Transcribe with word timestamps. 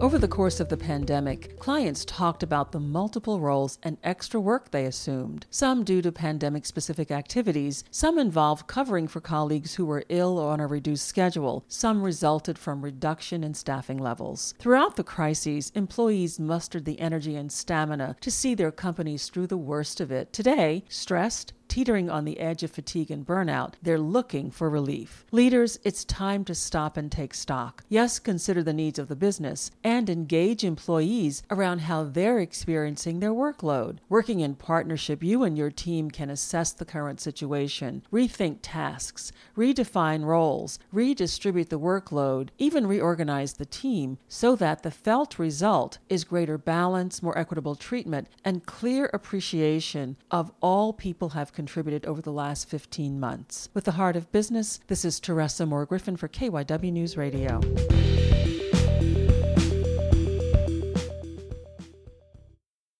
Over 0.00 0.16
the 0.16 0.28
course 0.28 0.60
of 0.60 0.70
the 0.70 0.78
pandemic, 0.78 1.58
clients 1.58 2.06
talked 2.06 2.42
about 2.42 2.72
the 2.72 2.80
multiple 2.80 3.38
roles 3.38 3.78
and 3.82 3.98
extra 4.02 4.40
work 4.40 4.70
they 4.70 4.86
assumed, 4.86 5.44
some 5.50 5.84
due 5.84 6.00
to 6.00 6.10
pandemic 6.10 6.64
specific 6.64 7.10
activities, 7.10 7.84
some 7.90 8.18
involved 8.18 8.66
covering 8.66 9.08
for 9.08 9.20
colleagues 9.20 9.74
who 9.74 9.84
were 9.84 10.06
ill 10.08 10.38
or 10.38 10.52
on 10.52 10.60
a 10.60 10.66
reduced 10.66 11.06
schedule, 11.06 11.66
some 11.68 12.02
resulted 12.02 12.58
from 12.58 12.80
reduction 12.80 13.44
in 13.44 13.52
staffing 13.52 13.98
levels. 13.98 14.54
Throughout 14.58 14.96
the 14.96 15.04
crises, 15.04 15.70
employees 15.74 16.40
mustered 16.40 16.86
the 16.86 16.98
energy 16.98 17.36
and 17.36 17.52
stamina 17.52 18.16
to 18.22 18.30
see 18.30 18.54
their 18.54 18.72
companies 18.72 19.28
through 19.28 19.48
the 19.48 19.58
worst 19.58 20.00
of 20.00 20.10
it. 20.10 20.32
Today, 20.32 20.82
stressed, 20.88 21.52
teetering 21.70 22.10
on 22.10 22.24
the 22.24 22.40
edge 22.40 22.64
of 22.64 22.70
fatigue 22.72 23.12
and 23.12 23.24
burnout, 23.24 23.74
they're 23.80 23.98
looking 23.98 24.50
for 24.50 24.68
relief. 24.68 25.24
Leaders, 25.30 25.78
it's 25.84 26.04
time 26.04 26.44
to 26.44 26.54
stop 26.54 26.96
and 26.96 27.12
take 27.12 27.32
stock. 27.32 27.84
Yes, 27.88 28.18
consider 28.18 28.62
the 28.62 28.72
needs 28.72 28.98
of 28.98 29.06
the 29.06 29.14
business 29.14 29.70
and 29.84 30.10
engage 30.10 30.64
employees 30.64 31.44
around 31.48 31.82
how 31.82 32.02
they're 32.02 32.40
experiencing 32.40 33.20
their 33.20 33.30
workload. 33.30 33.98
Working 34.08 34.40
in 34.40 34.56
partnership, 34.56 35.22
you 35.22 35.44
and 35.44 35.56
your 35.56 35.70
team 35.70 36.10
can 36.10 36.28
assess 36.28 36.72
the 36.72 36.84
current 36.84 37.20
situation, 37.20 38.02
rethink 38.12 38.58
tasks, 38.62 39.30
redefine 39.56 40.24
roles, 40.24 40.80
redistribute 40.90 41.70
the 41.70 41.78
workload, 41.78 42.48
even 42.58 42.84
reorganize 42.84 43.52
the 43.52 43.64
team 43.64 44.18
so 44.26 44.56
that 44.56 44.82
the 44.82 44.90
felt 44.90 45.38
result 45.38 45.98
is 46.08 46.24
greater 46.24 46.58
balance, 46.58 47.22
more 47.22 47.38
equitable 47.38 47.76
treatment, 47.76 48.26
and 48.44 48.66
clear 48.66 49.08
appreciation 49.12 50.16
of 50.32 50.50
all 50.60 50.92
people 50.92 51.30
have 51.30 51.52
contributed 51.60 52.06
over 52.06 52.22
the 52.22 52.32
last 52.32 52.66
15 52.70 53.20
months. 53.20 53.68
With 53.74 53.84
the 53.84 53.92
heart 53.92 54.16
of 54.16 54.32
business, 54.32 54.80
this 54.86 55.04
is 55.04 55.20
Teresa 55.20 55.66
Moore 55.66 55.84
Griffin 55.84 56.16
for 56.16 56.26
KYW 56.26 56.90
News 56.90 57.18
Radio. 57.18 57.60